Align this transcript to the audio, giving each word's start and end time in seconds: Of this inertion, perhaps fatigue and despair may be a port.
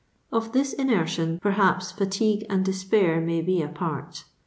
Of 0.31 0.51
this 0.51 0.73
inertion, 0.73 1.37
perhaps 1.39 1.91
fatigue 1.91 2.47
and 2.49 2.65
despair 2.65 3.21
may 3.21 3.39
be 3.43 3.61
a 3.61 3.67
port. 3.67 4.23